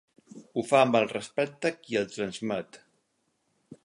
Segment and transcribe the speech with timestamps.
[0.55, 2.81] Ho fa amb el respecte qui el transmet.